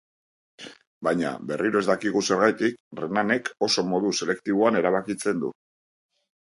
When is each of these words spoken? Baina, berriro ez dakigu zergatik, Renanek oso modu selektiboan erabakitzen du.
Baina, 1.07 1.33
berriro 1.51 1.83
ez 1.85 1.87
dakigu 1.91 2.25
zergatik, 2.31 2.81
Renanek 3.03 3.55
oso 3.69 3.87
modu 3.93 4.17
selektiboan 4.23 4.83
erabakitzen 4.85 5.45
du. 5.47 5.59